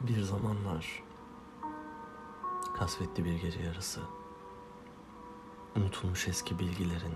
Bir 0.00 0.22
zamanlar 0.22 1.02
kasvetli 2.78 3.24
bir 3.24 3.40
gece 3.40 3.62
yarısı 3.62 4.00
unutulmuş 5.76 6.28
eski 6.28 6.58
bilgilerin 6.58 7.14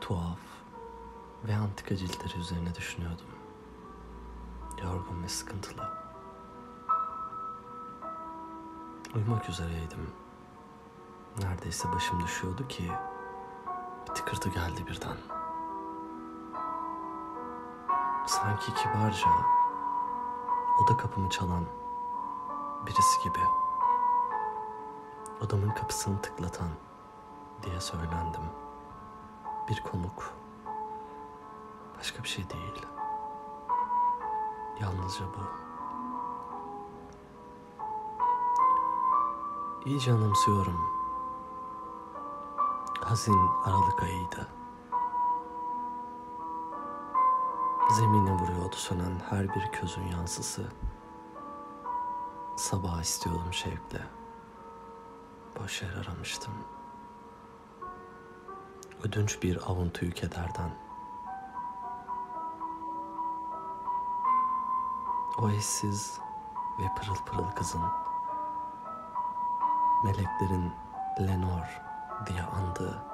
tuhaf 0.00 0.38
ve 1.44 1.56
antika 1.56 1.96
ciltleri 1.96 2.38
üzerine 2.38 2.74
düşünüyordum. 2.74 3.26
Yorgun 4.82 5.22
ve 5.22 5.28
sıkıntılı. 5.28 5.88
Uyumak 9.14 9.48
üzereydim. 9.48 10.10
Neredeyse 11.38 11.92
başım 11.92 12.22
düşüyordu 12.22 12.68
ki 12.68 12.92
bir 14.08 14.14
tıkırtı 14.14 14.48
geldi 14.48 14.86
birden. 14.86 15.16
Sanki 18.26 18.74
kibarca 18.74 19.28
oda 20.82 20.96
kapımı 20.96 21.30
çalan 21.30 21.64
birisi 22.86 23.22
gibi. 23.24 23.38
Odamın 25.40 25.70
kapısını 25.70 26.22
tıklatan 26.22 26.68
diye 27.62 27.80
söylendim. 27.80 28.42
Bir 29.68 29.82
konuk. 29.82 30.32
Başka 31.98 32.22
bir 32.22 32.28
şey 32.28 32.50
değil. 32.50 32.86
Yalnızca 34.80 35.24
bu. 35.24 35.64
İyice 39.84 40.12
anımsıyorum. 40.12 40.80
Hazin 43.00 43.38
Aralık 43.64 44.02
ayıydı. 44.02 44.48
Zemine 47.96 48.32
vuruyordu 48.32 48.76
sönen 48.76 49.20
her 49.30 49.48
bir 49.54 49.72
közün 49.72 50.02
yansısı. 50.02 50.62
Sabah 52.56 53.02
istiyordum 53.02 53.52
şevkle. 53.52 54.02
Boş 55.60 55.82
yer 55.82 55.94
aramıştım. 55.94 56.52
Ödünç 59.02 59.42
bir 59.42 59.70
avuntuyu 59.70 60.12
kederden. 60.12 60.70
O 65.38 65.50
eşsiz 65.50 66.20
ve 66.78 66.84
pırıl 66.96 67.24
pırıl 67.26 67.50
kızın 67.50 67.82
meleklerin 70.04 70.72
Lenor 71.20 71.82
diye 72.26 72.42
andığı 72.42 73.13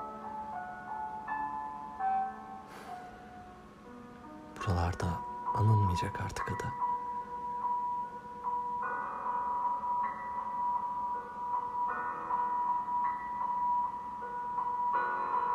buralarda 4.66 5.20
anılmayacak 5.54 6.20
artık 6.20 6.48
adı. 6.52 6.72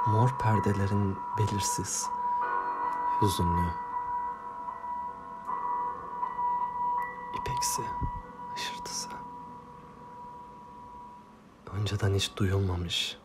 Mor 0.08 0.38
perdelerin 0.40 1.18
belirsiz, 1.38 2.10
hüzünlü, 3.22 3.70
ipeksi 7.40 7.82
hışırtısı. 8.56 9.10
Önceden 11.72 12.14
hiç 12.14 12.38
duyulmamış 12.38 13.18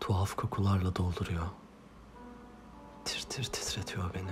tuhaf 0.00 0.36
kokularla 0.36 0.96
dolduruyor. 0.96 1.46
Tir 3.04 3.22
tir 3.22 3.44
titretiyor 3.44 4.14
beni. 4.14 4.30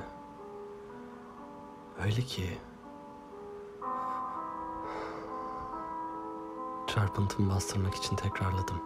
Öyle 2.04 2.20
ki 2.20 2.58
çarpıntımı 6.86 7.54
bastırmak 7.54 7.94
için 7.94 8.16
tekrarladım. 8.16 8.82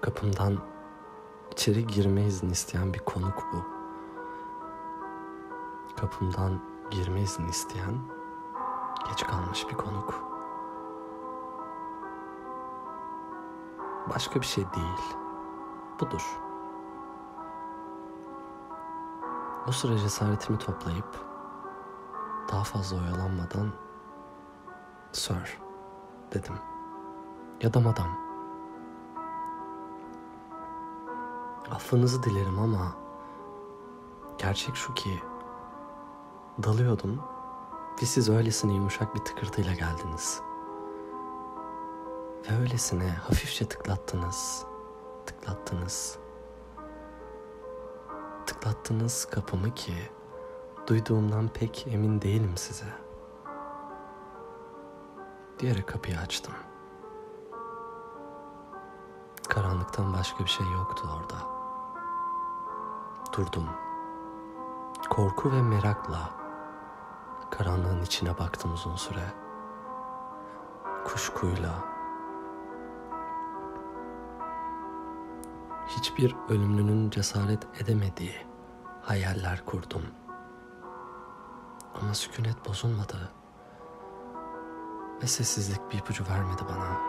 Kapımdan 0.00 0.58
içeri 1.52 1.86
girme 1.86 2.26
izni 2.26 2.52
isteyen 2.52 2.94
bir 2.94 2.98
konuk 2.98 3.46
bu. 3.52 3.64
Kapımdan 6.00 6.60
girme 6.90 7.20
izni 7.20 7.48
isteyen 7.48 7.98
geç 9.08 9.26
kalmış 9.26 9.68
bir 9.68 9.74
konuk. 9.74 10.24
Başka 14.14 14.40
bir 14.40 14.46
şey 14.46 14.64
değil. 14.64 15.16
Budur. 16.00 16.49
O 19.68 19.72
sıra 19.72 19.98
cesaretimi 19.98 20.58
toplayıp 20.58 21.24
daha 22.52 22.64
fazla 22.64 22.96
oyalanmadan 22.96 23.72
Sir 25.12 25.58
dedim. 26.34 26.54
Ya 27.62 27.74
da 27.74 27.80
madam. 27.80 28.06
Affınızı 31.70 32.22
dilerim 32.22 32.58
ama 32.58 32.92
gerçek 34.38 34.76
şu 34.76 34.94
ki 34.94 35.22
dalıyordum 36.62 37.20
ve 38.02 38.06
siz 38.06 38.28
öylesine 38.28 38.74
yumuşak 38.74 39.14
bir 39.14 39.20
tıkırtıyla 39.20 39.74
geldiniz. 39.74 40.40
Ve 42.50 42.60
öylesine 42.60 43.10
hafifçe 43.10 43.68
tıklattınız, 43.68 44.64
tıklattınız. 45.26 46.18
Tıklattınız 48.50 49.24
kapımı 49.24 49.74
ki 49.74 49.94
duyduğumdan 50.86 51.48
pek 51.48 51.86
emin 51.86 52.22
değilim 52.22 52.56
size. 52.56 52.86
Diyerek 55.58 55.86
kapıyı 55.86 56.18
açtım. 56.18 56.54
Karanlıktan 59.48 60.12
başka 60.12 60.44
bir 60.44 60.48
şey 60.48 60.66
yoktu 60.66 61.08
orada. 61.16 61.36
Durdum. 63.36 63.68
Korku 65.10 65.52
ve 65.52 65.62
merakla 65.62 66.30
karanlığın 67.50 68.02
içine 68.02 68.38
baktım 68.38 68.72
uzun 68.72 68.96
süre. 68.96 69.32
Kuşkuyla. 71.04 71.99
Hiçbir 75.96 76.36
ölümlünün 76.48 77.10
cesaret 77.10 77.82
edemediği 77.82 78.46
hayaller 79.02 79.64
kurdum. 79.64 80.02
Ama 82.00 82.14
sükunet 82.14 82.68
bozulmadı. 82.68 83.32
Ve 85.22 85.26
sessizlik 85.26 85.90
bir 85.92 85.98
ipucu 85.98 86.24
vermedi 86.28 86.62
bana. 86.68 87.00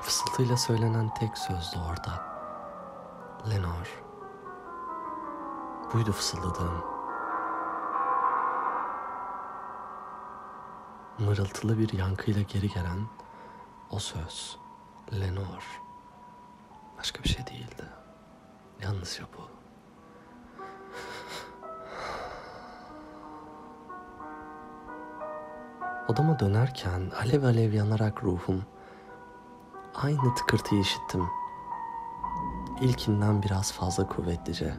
Fısıltıyla 0.00 0.56
söylenen 0.56 1.14
tek 1.14 1.38
sözdü 1.38 1.78
orada. 1.90 2.38
Lenor. 3.50 4.02
Buydu 5.92 6.12
fısıldadığım. 6.12 6.97
Mırıltılı 11.18 11.78
bir 11.78 11.92
yankıyla 11.92 12.42
geri 12.42 12.68
gelen 12.68 12.98
o 13.90 13.98
söz. 13.98 14.56
Lenor. 15.20 15.80
Başka 16.98 17.22
bir 17.22 17.28
şey 17.28 17.46
değildi. 17.46 17.84
Yalnızca 18.82 19.24
bu. 19.38 19.48
Odama 26.08 26.38
dönerken 26.38 27.10
alev 27.10 27.42
alev 27.42 27.72
yanarak 27.72 28.24
ruhum 28.24 28.64
aynı 29.94 30.34
tıkırtıyı 30.34 30.80
işittim. 30.80 31.26
İlkinden 32.80 33.42
biraz 33.42 33.72
fazla 33.72 34.06
kuvvetlice. 34.06 34.74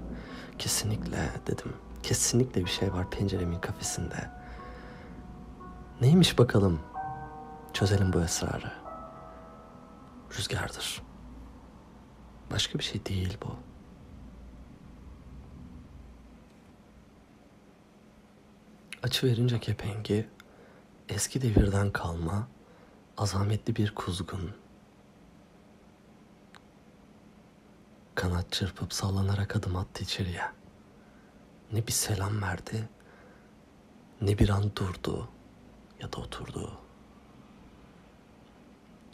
Kesinlikle 0.57 1.29
dedim. 1.47 1.73
Kesinlikle 2.03 2.61
bir 2.61 2.69
şey 2.69 2.93
var 2.93 3.09
penceremin 3.09 3.59
kafesinde. 3.59 4.29
Neymiş 6.01 6.37
bakalım? 6.37 6.79
Çözelim 7.73 8.13
bu 8.13 8.21
esrarı. 8.21 8.71
Rüzgardır. 10.37 11.01
Başka 12.51 12.79
bir 12.79 12.83
şey 12.83 13.05
değil 13.05 13.37
bu. 13.43 13.55
Açı 19.03 19.27
verince 19.27 19.59
kepengi 19.59 20.29
eski 21.09 21.41
devirden 21.41 21.91
kalma 21.91 22.47
azametli 23.17 23.75
bir 23.75 23.95
kuzgun. 23.95 24.51
Kanat 28.15 28.51
çırpıp 28.51 28.93
sallanarak 28.93 29.55
adım 29.55 29.75
attı 29.75 30.03
içeriye. 30.03 30.43
Ne 31.71 31.87
bir 31.87 31.91
selam 31.91 32.41
verdi, 32.41 32.89
ne 34.21 34.37
bir 34.37 34.49
an 34.49 34.75
durdu 34.75 35.29
ya 35.99 36.13
da 36.13 36.17
oturdu. 36.17 36.71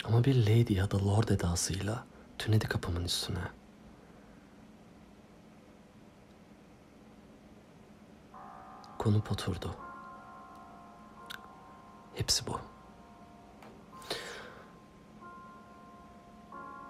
Ama 0.04 0.24
bir 0.24 0.46
lady 0.46 0.74
ya 0.74 0.90
da 0.90 1.06
lord 1.06 1.28
edasıyla 1.28 2.06
tünedi 2.38 2.68
kapımın 2.68 3.04
üstüne. 3.04 3.50
Konup 8.98 9.32
oturdu. 9.32 9.74
Hepsi 12.14 12.46
bu. 12.46 12.60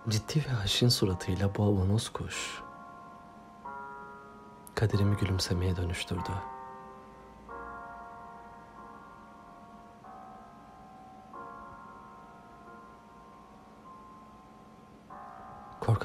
Ciddi 0.08 0.44
ve 0.44 0.50
haşin 0.50 0.88
suratıyla 0.88 1.54
bu 1.54 1.64
avanos 1.64 2.08
kuş 2.08 2.62
kaderimi 4.75 5.16
gülümsemeye 5.16 5.76
dönüştürdü.'' 5.76 6.56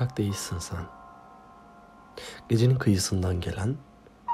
Korkak 0.01 0.17
değilsin 0.17 0.59
sen. 0.59 0.85
Gecenin 2.49 2.75
kıyısından 2.75 3.41
gelen 3.41 3.75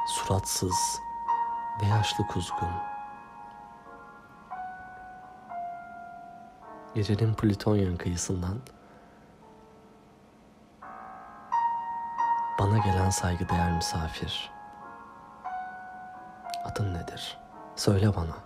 suratsız 0.07 0.99
ve 1.81 1.85
yaşlı 1.85 2.27
kuzgun. 2.27 2.69
Gecenin 6.95 7.33
Plütonyan 7.33 7.97
kıyısından 7.97 8.59
bana 12.59 12.77
gelen 12.77 13.09
saygıdeğer 13.09 13.71
misafir. 13.71 14.51
Adın 16.65 16.93
nedir? 16.93 17.37
Söyle 17.75 18.15
bana. 18.15 18.37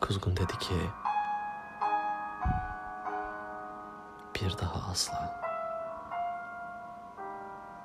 Kuzgun 0.00 0.36
dedi 0.36 0.58
ki 0.58 0.74
bir 4.40 4.58
daha 4.58 4.90
asla. 4.90 5.40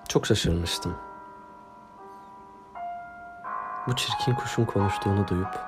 Çok 0.08 0.26
şaşırmıştım. 0.26 0.98
Bu 3.88 3.96
çirkin 3.96 4.36
kuşun 4.36 4.66
konuştuğunu 4.66 5.28
duyup 5.28 5.60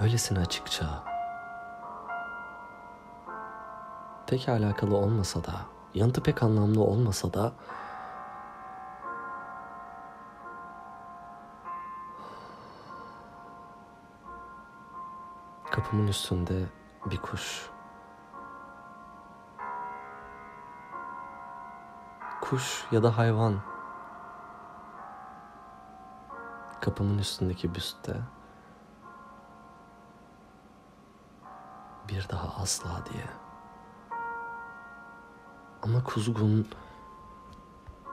böylesine 0.00 0.38
açıkça 0.38 0.86
pek 4.26 4.48
alakalı 4.48 4.96
olmasa 4.96 5.44
da 5.44 5.54
yanıtı 5.94 6.22
pek 6.22 6.42
anlamlı 6.42 6.80
olmasa 6.80 7.32
da 7.32 7.52
kapımın 15.70 16.06
üstünde 16.06 16.64
bir 17.06 17.18
kuş 17.18 17.70
kuş 22.50 22.84
ya 22.92 23.02
da 23.02 23.18
hayvan 23.18 23.60
kapımın 26.80 27.18
üstündeki 27.18 27.74
büstte 27.74 28.16
bir 32.08 32.28
daha 32.28 32.62
asla 32.62 33.04
diye. 33.12 33.26
Ama 35.82 36.04
kuzgun 36.04 36.68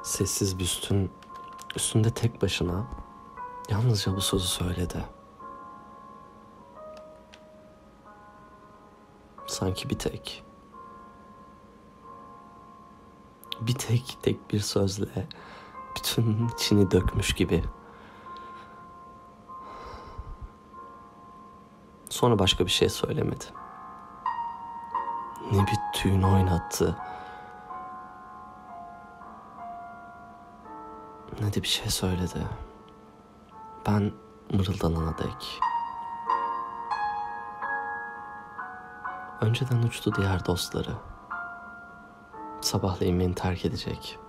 sessiz 0.03 0.59
büstün 0.59 1.11
üstünde 1.75 2.11
tek 2.13 2.41
başına 2.41 2.87
yalnızca 3.69 4.15
bu 4.15 4.21
sözü 4.21 4.47
söyledi. 4.47 5.05
Sanki 9.47 9.89
bir 9.89 9.99
tek 9.99 10.43
bir 13.67 13.73
tek 13.73 14.17
tek 14.21 14.51
bir 14.53 14.59
sözle 14.59 15.27
bütün 15.97 16.47
içini 16.47 16.91
dökmüş 16.91 17.33
gibi. 17.33 17.63
Sonra 22.09 22.39
başka 22.39 22.65
bir 22.65 22.71
şey 22.71 22.89
söylemedi. 22.89 23.45
Ne 25.51 25.61
bir 25.61 25.77
tüyün 25.93 26.21
oynattı. 26.21 26.97
Ne 31.41 31.53
de 31.53 31.63
bir 31.63 31.67
şey 31.67 31.89
söyledi. 31.89 32.47
Ben 33.87 34.11
mırıldanana 34.53 35.17
dek. 35.17 35.59
Önceden 39.41 39.83
uçtu 39.83 40.15
diğer 40.15 40.45
dostları 40.45 41.12
sabahleyin 42.63 43.19
beni 43.19 43.35
terk 43.35 43.65
edecek. 43.65 44.19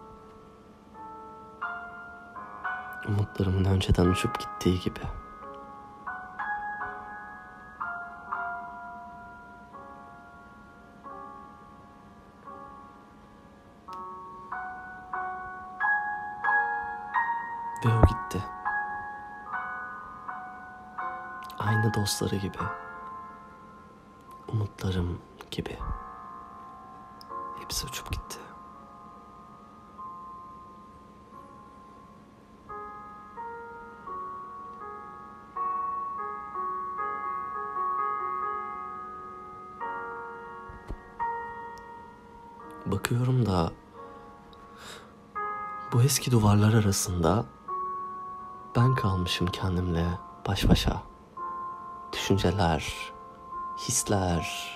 Umutlarımın 3.08 3.64
önceden 3.64 4.06
uçup 4.06 4.40
gittiği 4.40 4.80
gibi. 4.80 5.00
Ve 17.84 17.88
o 17.88 18.06
gitti. 18.06 18.44
Aynı 21.58 21.94
dostları 21.94 22.36
gibi. 22.36 22.58
Umutlarım 24.48 25.20
gibi. 25.50 25.78
Hepsi 27.64 27.86
uçup 27.86 28.12
gitti. 28.12 28.38
Bakıyorum 42.86 43.46
da 43.46 43.72
bu 45.92 46.02
eski 46.02 46.30
duvarlar 46.30 46.72
arasında 46.72 47.44
ben 48.76 48.94
kalmışım 48.94 49.46
kendimle 49.46 50.06
baş 50.48 50.68
başa. 50.68 51.02
Düşünceler, 52.12 53.12
hisler, 53.78 54.73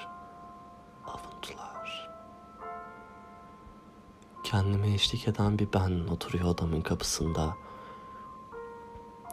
kendime 4.51 4.95
eşlik 4.95 5.29
eden 5.29 5.59
bir 5.59 5.73
ben 5.73 6.09
oturuyor 6.09 6.45
odamın 6.45 6.81
kapısında. 6.81 7.57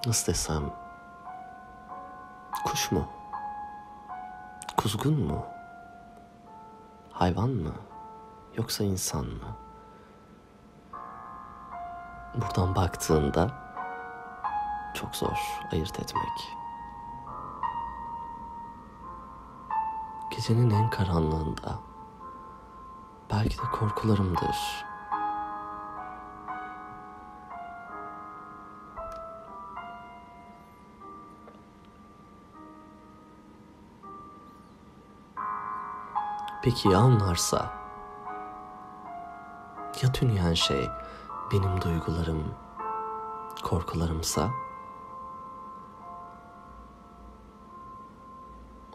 Nasıl 0.06 0.34
desem? 0.34 0.74
Kuş 2.66 2.92
mu? 2.92 3.08
Kuzgun 4.78 5.20
mu? 5.20 5.46
Hayvan 7.12 7.50
mı? 7.50 7.74
Yoksa 8.58 8.84
insan 8.84 9.26
mı? 9.26 9.58
Buradan 12.36 12.76
baktığında 12.76 13.52
çok 14.94 15.16
zor 15.16 15.60
ayırt 15.72 16.00
etmek. 16.00 16.56
Gecenin 20.32 20.70
en 20.70 20.90
karanlığında 20.90 21.80
belki 23.32 23.58
de 23.58 23.64
korkularımdır 23.74 24.86
Peki 36.66 36.90
ya 36.90 37.06
onlarsa? 37.06 37.74
Ya 40.02 40.12
tünüyen 40.12 40.54
şey 40.54 40.90
benim 41.52 41.82
duygularım, 41.82 42.44
korkularımsa? 43.64 44.50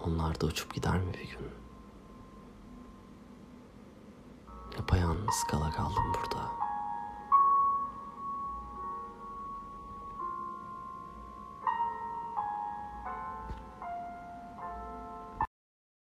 Onlar 0.05 0.41
da 0.41 0.47
uçup 0.47 0.75
gider 0.75 0.99
mi 0.99 1.15
bir 1.15 1.31
gün? 1.31 1.49
Yapayalnız 4.77 5.45
kala 5.51 5.71
kaldım 5.71 6.05
burada.'' 6.15 6.70